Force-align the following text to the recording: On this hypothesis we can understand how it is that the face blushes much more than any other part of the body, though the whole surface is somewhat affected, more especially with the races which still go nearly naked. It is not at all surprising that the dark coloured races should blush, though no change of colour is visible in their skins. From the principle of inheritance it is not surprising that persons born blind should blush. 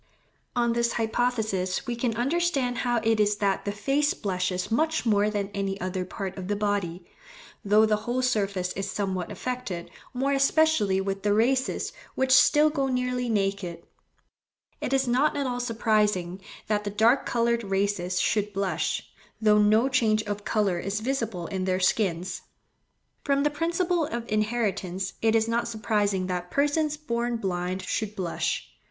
On 0.55 0.73
this 0.73 0.93
hypothesis 0.93 1.85
we 1.85 1.95
can 1.95 2.15
understand 2.15 2.79
how 2.79 3.01
it 3.03 3.19
is 3.19 3.35
that 3.35 3.65
the 3.65 3.71
face 3.71 4.15
blushes 4.15 4.71
much 4.71 5.05
more 5.05 5.29
than 5.29 5.49
any 5.53 5.79
other 5.79 6.05
part 6.05 6.35
of 6.39 6.47
the 6.47 6.55
body, 6.55 7.05
though 7.63 7.85
the 7.85 7.97
whole 7.97 8.23
surface 8.23 8.73
is 8.73 8.89
somewhat 8.89 9.31
affected, 9.31 9.91
more 10.11 10.31
especially 10.31 10.99
with 10.99 11.21
the 11.21 11.35
races 11.35 11.93
which 12.15 12.31
still 12.31 12.71
go 12.71 12.87
nearly 12.87 13.29
naked. 13.29 13.83
It 14.81 14.91
is 14.91 15.07
not 15.07 15.37
at 15.37 15.45
all 15.45 15.59
surprising 15.59 16.41
that 16.65 16.83
the 16.83 16.89
dark 16.89 17.27
coloured 17.27 17.63
races 17.63 18.19
should 18.19 18.53
blush, 18.53 19.03
though 19.39 19.61
no 19.61 19.87
change 19.87 20.23
of 20.23 20.43
colour 20.43 20.79
is 20.79 20.99
visible 20.99 21.45
in 21.45 21.65
their 21.65 21.79
skins. 21.79 22.41
From 23.23 23.43
the 23.43 23.51
principle 23.51 24.07
of 24.07 24.25
inheritance 24.31 25.13
it 25.21 25.35
is 25.35 25.47
not 25.47 25.67
surprising 25.67 26.25
that 26.25 26.49
persons 26.49 26.97
born 26.97 27.37
blind 27.37 27.83
should 27.83 28.15
blush. 28.15 28.67